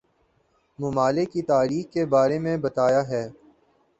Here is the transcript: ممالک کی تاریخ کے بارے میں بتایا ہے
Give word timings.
ممالک 0.79 1.31
کی 1.33 1.41
تاریخ 1.43 1.91
کے 1.93 2.05
بارے 2.05 2.39
میں 2.39 2.55
بتایا 2.57 3.07
ہے 3.09 3.23